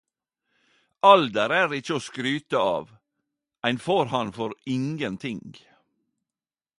Alder 1.09 1.53
er 1.57 1.75
ikkje 1.79 1.93
å 1.99 2.01
skryte 2.05 2.63
av; 2.77 2.89
ein 3.69 3.81
får 3.85 4.11
han 4.15 4.35
for 4.39 4.59
ingenting. 4.77 5.45